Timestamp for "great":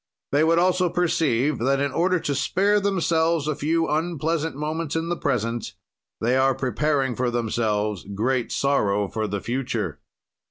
8.15-8.51